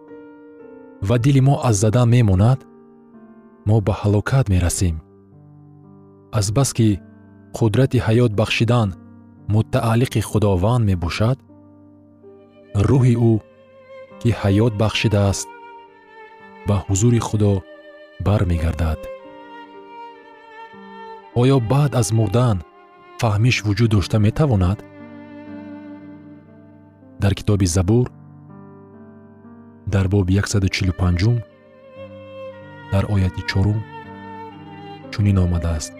ва 1.02 1.18
дили 1.18 1.40
мо 1.40 1.60
аз 1.68 1.76
задан 1.76 2.08
мемонад 2.08 2.64
мо 3.66 3.80
ба 3.80 3.92
ҳалокат 4.00 4.48
мерасем. 4.48 4.96
Азбаски 6.38 7.00
қудрати 7.56 7.98
ҳаёт 8.06 8.32
бахшидан 8.40 8.88
мутааллиқи 9.54 10.20
худованд 10.30 10.84
мебошад 10.90 11.38
рӯҳи 12.88 13.14
ӯ 13.30 13.34
ки 14.20 14.30
ҳаёт 14.40 14.72
бахшидааст 14.82 15.48
ба 16.68 16.76
ҳузури 16.86 17.20
худо 17.28 17.52
бармегардад. 18.26 19.00
Оё 21.40 21.56
баъд 21.72 21.92
аз 22.00 22.08
мурдан 22.18 22.56
фаҳмиш 23.20 23.56
вуҷуд 23.66 23.90
дошта 23.94 24.18
метавонад? 24.26 24.78
Дар 27.22 27.32
китоби 27.38 27.66
забур 27.76 28.06
дар 29.88 30.06
боби 30.08 30.34
145 30.36 31.42
дар 32.92 33.04
ояти 33.14 33.42
чорум 33.50 33.78
чунин 35.12 35.38
омадааст. 35.44 35.92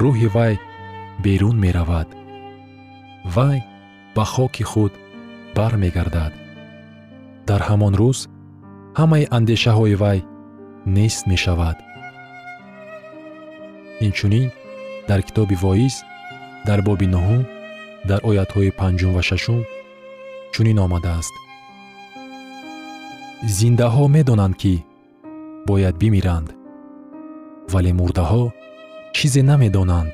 Рӯҳи 0.00 0.28
вай 0.36 0.54
берун 1.24 1.56
меравад 1.64 2.08
вай 3.34 3.58
ба 4.16 4.24
хоки 4.24 4.64
худ 4.70 4.92
бармегардад. 5.56 6.32
Дар 7.48 7.60
ҳамон 7.68 7.94
рӯз 8.00 8.18
ҳамаи 9.00 9.24
андешаҳои 9.36 9.94
вай 10.02 10.18
нест 10.96 11.22
мешавад. 11.32 11.76
Инчунин 14.06 14.46
дар 15.08 15.20
китоби 15.26 15.56
воиз 15.64 15.94
дар 16.68 16.80
боби 16.88 17.06
нуҳум 17.14 17.42
дар 18.08 18.20
оятҳои 18.30 18.76
панҷум 18.80 19.12
ва 19.16 19.22
шашум 19.28 19.60
чунин 20.54 20.78
омадааст 20.86 21.34
зиндаҳо 23.48 24.04
медонанд 24.08 24.54
ки 24.56 24.84
бояд 25.66 25.96
бимиранд. 25.96 26.48
Вале 27.72 27.92
мурдаҳо 27.92 28.52
чизе 29.16 29.42
намедонанд. 29.42 30.12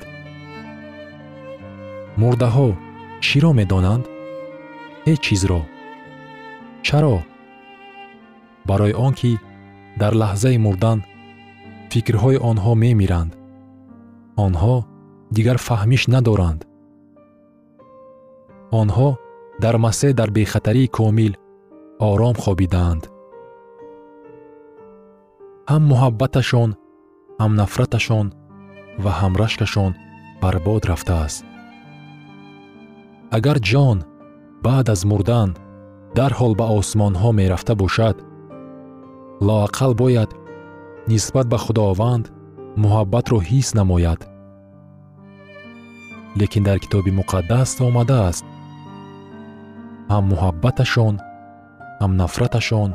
Мурдаҳо 2.21 2.67
чиро 3.25 3.51
медонанд? 3.59 4.05
Ҳеҷ 5.05 5.19
чизро? 5.25 5.61
Чаро? 6.87 7.17
Барои 8.65 8.93
он 9.05 9.13
ки 9.19 9.31
дар 10.01 10.13
лаҳзаи 10.21 10.57
мурдан 10.65 10.99
фикрҳои 11.91 12.37
онҳо 12.49 12.71
мемиранд. 12.83 13.31
Онҳо 14.45 14.75
дигар 15.35 15.57
фаҳмиш 15.67 16.03
надоранд. 16.15 16.61
Онҳо 18.81 19.09
дар 19.63 19.75
масеҳ 19.85 20.11
дар 20.19 20.29
бехатарии 20.37 20.93
комил 20.97 21.33
ором 21.99 22.35
хобидаанд 22.43 23.03
ҳам 25.71 25.83
муҳаббаташон 25.91 26.69
ҳам 27.41 27.51
нафраташон 27.61 28.27
ва 29.03 29.11
ҳам 29.19 29.33
рашкашон 29.41 29.91
барбод 30.41 30.83
рафтааст. 30.91 31.43
Агар 33.37 33.57
ҷон 33.69 33.97
баъд 34.65 34.85
аз 34.93 35.01
мурдан 35.11 35.49
дарҳол 36.17 36.53
ба 36.59 36.65
осмонҳо 36.79 37.29
мерафта 37.39 37.73
бошад 37.83 38.15
лоақал 39.47 39.93
бояд 40.01 40.29
нисбат 41.11 41.47
ба 41.53 41.57
худованд 41.65 42.25
муҳаббатро 42.83 43.37
ҳис 43.49 43.67
намояд. 43.79 44.21
Лекин 46.39 46.63
дар 46.67 46.77
китоби 46.83 47.11
муқаддас 47.19 47.69
омадааст. 47.87 48.45
Ҳам 50.11 50.23
муҳаббаташон 50.31 51.15
ҳам 52.01 52.11
нафраташон 52.21 52.91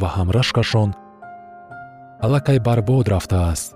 ва 0.00 0.08
ҳам 0.16 0.28
рашкашон 0.38 0.90
аллакай 2.22 2.60
барбод 2.60 3.08
рафтааст. 3.08 3.74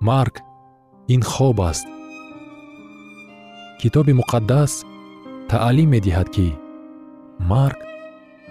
Марг 0.00 0.34
ин 1.08 1.22
хоб 1.22 1.60
аст. 1.60 1.86
Китоби 3.80 4.12
муқаддас 4.20 4.72
таълим 5.50 5.88
медиҳад 5.94 6.28
ки 6.34 6.48
марг 7.52 7.78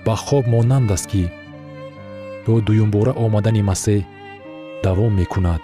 ба 0.05 0.15
хоб 0.25 0.45
монанд 0.53 0.91
аст 0.95 1.07
ки 1.11 1.23
то 2.45 2.51
дуюмбора 2.67 3.13
омадани 3.23 3.63
масеҳ 3.69 4.01
давом 4.83 5.13
мекунад. 5.21 5.61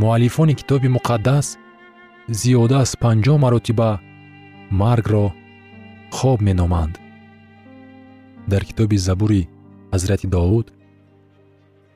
Муаллифони 0.00 0.54
китоби 0.60 0.88
муқаддас 0.96 1.46
зиёда 2.40 2.76
аз 2.84 2.90
панҷоҳ 3.02 3.36
маротиба 3.44 3.90
маргро 4.80 5.26
хоб 6.16 6.38
меноманд. 6.46 6.94
Дар 8.50 8.62
китоби 8.68 8.98
забури 9.08 9.42
ҳазрати 9.92 10.26
довуд 10.36 10.66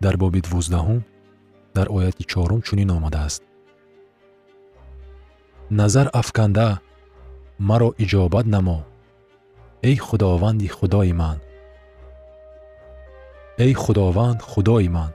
дар 0.04 0.14
боби 0.22 0.40
дувоздаҳум 0.46 1.00
дар 1.76 1.86
ояти 1.96 2.24
чорум 2.32 2.60
чунин 2.66 2.90
омадааст. 2.96 3.42
Назар 5.78 6.06
афканда 6.20 6.68
маро 7.68 7.90
иҷобат 8.02 8.46
намо 8.54 8.78
эй 9.88 9.96
худованди 10.06 10.68
худои 10.76 11.12
ман 11.20 11.38
эй 13.64 13.72
худованд 13.82 14.40
худои 14.42 14.88
ман. 14.88 15.12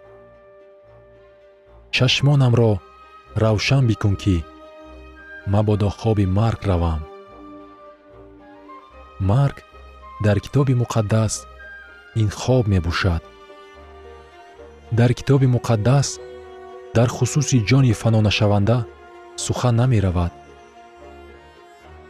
Чашмонамро 1.91 2.71
равшан 3.35 3.83
бикун 3.87 4.15
ки 4.15 4.43
мабодо 5.53 5.89
хоби 5.89 6.25
марг 6.25 6.61
равам. 6.69 7.01
Марг 9.19 9.57
дар 10.23 10.39
китоби 10.39 10.73
муқаддас 10.73 11.33
ин 12.15 12.29
хоб 12.29 12.67
мебошад. 12.67 13.23
Дар 14.91 15.13
китоби 15.13 15.47
муқаддас 15.47 16.19
дар 16.95 17.07
хусуси 17.07 17.57
ҷони 17.69 17.93
фанонашаванда 17.93 18.85
сухан 19.35 19.75
намеравад. 19.75 20.33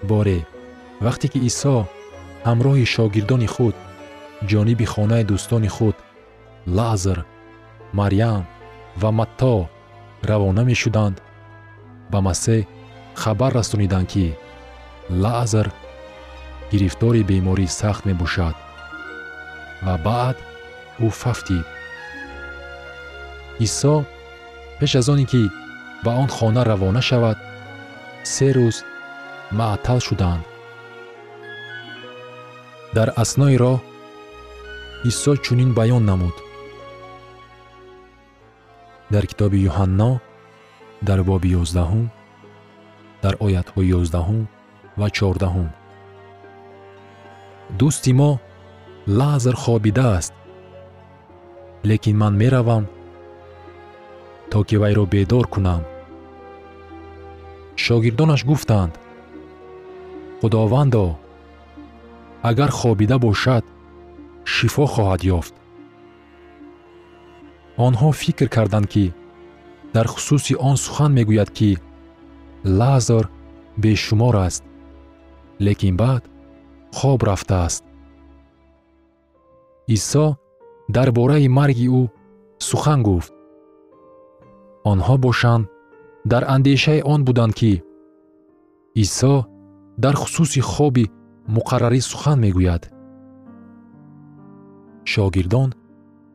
Боре 0.09 0.39
вақте 1.05 1.27
ки 1.31 1.39
исо 1.49 1.75
ҳамроҳи 2.47 2.85
шогирдони 2.93 3.47
худ 3.55 3.75
ҷониби 4.49 4.85
хонаи 4.93 5.23
дӯстони 5.29 5.69
худ 5.75 5.95
лаъзар 6.77 7.19
марьям 7.99 8.43
ва 9.01 9.09
матто 9.19 9.55
равона 10.29 10.63
мешуданд 10.71 11.15
ба 12.11 12.19
масеҳ 12.27 12.67
хабар 13.21 13.51
расониданд 13.59 14.07
ки 14.11 14.25
лазар 15.23 15.67
гирифтори 16.71 17.21
беморӣ 17.29 17.67
сахт 17.79 18.03
мебошад 18.09 18.55
ва 19.85 19.95
баъд 20.05 20.37
ӯ 21.05 21.07
фафтид 21.21 21.65
исо 23.65 23.95
пеш 24.79 24.93
аз 24.99 25.07
оне 25.13 25.25
ки 25.31 25.43
ба 26.03 26.11
он 26.21 26.29
хона 26.35 26.61
равона 26.69 27.01
шавад 27.09 27.37
се 28.33 28.47
рӯз 28.55 28.77
маътал 29.59 29.99
шуданд. 30.07 30.43
Дар 32.95 33.09
аснои 33.23 33.55
роҳ 33.63 33.79
исо 35.09 35.31
чунин 35.45 35.71
баён 35.77 36.03
намуд. 36.09 36.35
Дар 39.13 39.23
китоби 39.31 39.59
юҳанно 39.69 40.11
дар 41.07 41.19
боби 41.29 41.49
ёздаҳум 41.61 42.05
дар 43.23 43.33
оятҳои 43.45 43.91
ёздаҳум 43.99 44.41
ва 44.99 45.07
чордаҳум. 45.17 45.69
Дӯсти 47.79 48.11
мо 48.19 48.31
лазар 49.07 49.55
хобидааст. 49.55 50.33
Лекин 51.83 52.17
ман 52.17 52.37
меравам 52.37 52.87
то 54.51 54.63
ки 54.63 54.75
вайро 54.75 55.05
бедор 55.05 55.47
кунам. 55.47 55.83
Шогирдонаш 57.75 58.45
гуфтанд 58.45 58.93
худовандо 60.41 61.17
агар 62.43 62.71
хобида 62.71 63.17
бошад 63.17 63.65
шифо 64.43 64.85
хоҳад 64.85 65.21
ёфт 65.37 65.53
онҳо 67.85 68.11
фикр 68.11 68.47
карданд 68.55 68.87
ки 68.93 69.13
дар 69.93 70.07
хусуси 70.07 70.53
он 70.69 70.77
сухан 70.77 71.11
мегӯяд 71.17 71.49
ки 71.57 71.79
лазар 72.63 73.25
бешумор 73.77 74.35
аст. 74.35 74.63
Лекин 75.59 75.95
баъд 75.97 76.23
хоб 76.97 77.23
рафтааст 77.23 77.83
исо 79.87 80.37
дар 80.95 81.11
бораи 81.11 81.47
марги 81.47 81.87
ӯ 82.01 82.03
сухан 82.67 82.99
гуфт. 83.03 83.33
Онҳо 84.91 85.15
бошанд 85.25 85.69
дар 86.31 86.43
андешаи 86.55 87.01
он 87.13 87.21
буданд 87.27 87.53
ки 87.59 87.73
исо 89.03 89.35
дар 90.03 90.15
хусуси 90.21 90.61
хоби 90.71 91.05
муқаррарӣ 91.55 92.01
сухан 92.09 92.37
мегӯяд. 92.43 92.83
Шогирдон 95.11 95.69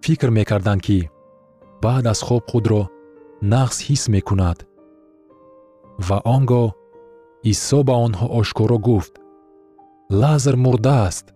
фикр 0.04 0.30
мекарданд 0.38 0.82
ки 0.86 0.98
баъд 1.82 2.04
аз 2.12 2.20
хоб 2.26 2.44
худро 2.50 2.82
нағз 3.52 3.76
ҳис 3.86 4.02
мекунад. 4.14 4.58
Ва 6.06 6.18
он 6.34 6.42
гоҳ 6.50 6.68
исо 7.52 7.78
ба 7.88 7.94
онҳо 8.06 8.26
ошкоро 8.40 8.78
гуфт. 8.88 9.14
Лазар 10.20 10.56
мурдааст 10.64 11.26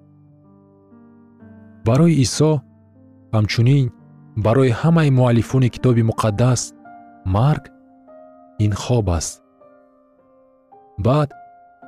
барои 1.86 2.14
исо 2.24 2.52
ҳамчунин 3.34 3.84
барои 4.44 4.76
ҳамаи 4.80 5.10
муаллифони 5.18 5.68
китоби 5.74 6.02
муқаддас 6.10 6.60
марг 7.36 7.64
ин 8.64 8.72
хоб 8.82 9.06
аст. 9.18 9.32
Баъд 11.06 11.30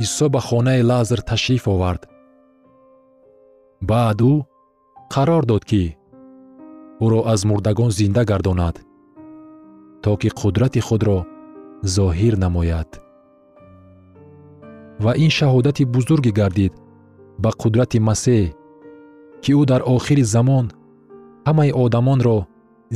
исо 0.05 0.27
ба 0.35 0.41
хонаи 0.49 0.83
лазар 0.91 1.21
ташриф 1.31 1.65
овард. 1.75 2.03
Баъд 3.91 4.19
ӯ 4.31 4.35
қарор 5.15 5.43
дод 5.51 5.65
ки 5.71 5.85
ӯро 7.05 7.21
аз 7.33 7.41
мурдагон 7.49 7.91
зинда 7.99 8.23
гардонад 8.31 8.77
то 10.03 10.11
ки 10.21 10.29
қудрати 10.41 10.81
худро 10.89 11.19
зоҳир 11.95 12.35
намояд. 12.45 12.91
Ва 15.05 15.13
ин 15.25 15.31
шаҳодати 15.39 15.85
бузурге 15.95 16.33
гардид 16.41 16.73
ба 17.43 17.51
қудрати 17.63 17.99
масеҳ 18.09 18.45
ки 19.43 19.53
ӯ 19.61 19.63
дар 19.71 19.83
охири 19.95 20.25
замон 20.35 20.67
ҳамаи 21.47 21.71
одамонро 21.85 22.39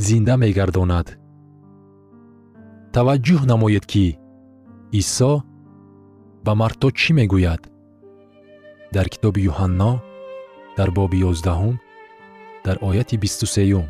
зинда 0.05 0.35
мегардонад. 0.43 1.07
Таваҷҷӯҳ 2.95 3.41
намоед 3.51 3.85
ки 3.91 4.05
исо 5.01 5.33
ба 6.45 6.51
марто 6.59 6.87
чӣ 6.99 7.11
мегӯяд? 7.17 7.61
Дар 8.95 9.05
китоби 9.13 9.41
юҳанно 9.51 9.91
дар 10.77 10.89
боби 10.97 11.17
ёздаҳум 11.29 11.75
дар 12.65 12.77
ояти 12.87 13.15
бисту 13.23 13.45
сеюм 13.55 13.87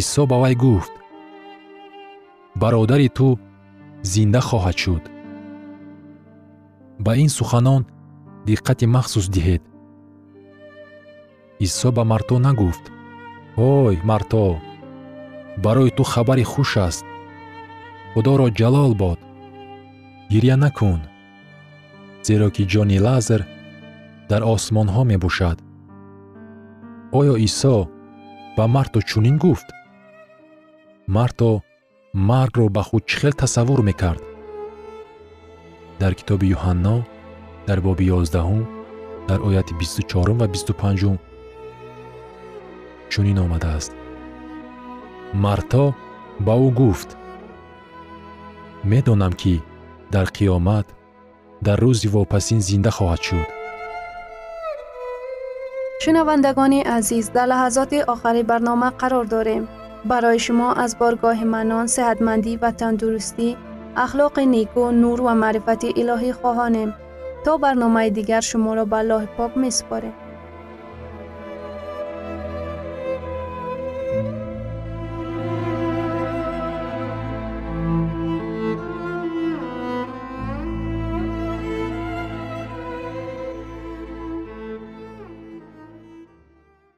исо 0.00 0.22
ба 0.30 0.36
вай 0.42 0.54
гуфт 0.64 0.94
бародари 2.62 3.08
ту 3.16 3.28
зинда 4.12 4.40
хоҳад 4.48 4.76
шуд. 4.82 5.04
Ба 7.04 7.12
ин 7.22 7.30
суханон 7.38 7.82
диққати 8.48 8.86
махсус 8.96 9.26
диҳед 9.36 9.62
исо 11.60 11.92
ба 11.92 12.04
марто 12.04 12.38
нагуфт 12.38 12.84
ой 13.56 13.96
марто 14.04 14.60
барои 15.64 15.90
ту 15.96 16.02
хабари 16.02 16.44
хуш 16.52 16.76
аст 16.88 17.04
худоро 18.12 18.46
ҷалол 18.58 18.92
бод 19.02 19.20
гирья 20.30 20.56
накун 20.56 21.00
зеро 22.26 22.48
ки 22.50 22.62
ҷони 22.72 22.98
лазар 23.06 23.42
дар 24.30 24.42
осмонҳо 24.54 25.02
мебошад. 25.12 25.58
Оё 27.18 27.34
исо 27.48 27.76
ба 28.56 28.64
марто 28.74 28.98
чунин 29.08 29.36
гуфт? 29.44 29.68
Марто 31.16 31.50
маргро 32.28 32.66
ба 32.76 32.82
худ 32.88 33.02
чӣ 33.08 33.16
хел 33.20 33.34
тасаввур 33.40 33.80
мекард. 33.88 34.22
Дар 36.00 36.12
китоби 36.18 36.46
юҳанно 36.56 36.96
дар 37.68 37.78
боби 37.86 38.04
ёздаҳум 38.18 38.62
дар 39.28 39.38
ояти 39.48 39.72
бисту 39.80 40.02
чорум 40.10 40.36
ва 40.38 40.46
бисту 40.54 40.72
панҷум 40.82 41.16
чунин 43.12 43.38
омадааст 43.44 43.92
марто 45.44 45.84
ба 46.46 46.54
ӯ 46.66 46.68
гуфт 46.80 47.10
медонам 48.90 49.32
ки 49.40 49.54
дар 50.14 50.26
қиёмат 50.36 50.86
дар 51.66 51.78
рӯзи 51.84 52.08
вопасин 52.16 52.60
зинда 52.68 52.90
хоҳад 52.96 53.22
шуд 53.28 53.48
шунавандагони 56.02 56.80
азиз 56.96 57.26
дар 57.36 57.46
лаҳазоти 57.52 57.98
охари 58.14 58.42
барнома 58.50 58.90
қарор 59.00 59.26
дорем 59.34 59.64
барои 60.10 60.38
шумо 60.46 60.68
аз 60.84 60.92
боргоҳи 61.00 61.46
манон 61.54 61.86
сеҳатмандӣ 61.96 62.52
ва 62.62 62.70
тандурустӣ 62.80 63.48
ахлоқи 64.04 64.44
неку 64.54 64.84
нур 65.02 65.18
ва 65.26 65.34
маърифати 65.42 65.88
илоҳӣ 66.00 66.32
хоҳонем 66.40 66.90
то 67.44 67.52
барномаи 67.64 68.10
дигар 68.18 68.42
шуморо 68.50 68.84
ба 68.92 68.98
аллоҳи 69.02 69.28
пок 69.38 69.52
месупорем 69.64 70.14